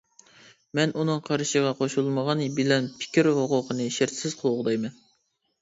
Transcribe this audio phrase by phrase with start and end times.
[0.79, 4.99] مەن ئۇنىڭ قارىشىغا قوشۇلمىغان بىلەن پىكىر ھوقۇقىنى شەرتسىز قوغدايمەن.